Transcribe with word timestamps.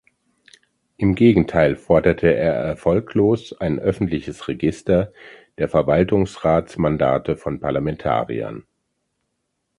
Im 0.97 1.13
Gegenteil 1.13 1.75
forderte 1.75 2.33
er 2.35 2.53
erfolglos 2.53 3.53
ein 3.61 3.77
öffentliches 3.77 4.47
Register 4.47 5.13
der 5.59 5.69
Verwaltungsratsmandate 5.69 7.37
von 7.37 7.59
Parlamentariern. 7.59 8.65